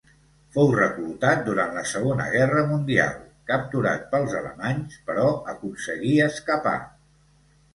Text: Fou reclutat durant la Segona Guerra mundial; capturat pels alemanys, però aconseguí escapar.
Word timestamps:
Fou 0.53 0.69
reclutat 0.77 1.41
durant 1.49 1.75
la 1.79 1.83
Segona 1.91 2.25
Guerra 2.35 2.63
mundial; 2.71 3.13
capturat 3.51 4.09
pels 4.15 4.33
alemanys, 4.41 4.97
però 5.11 5.27
aconseguí 5.55 6.17
escapar. 6.31 6.77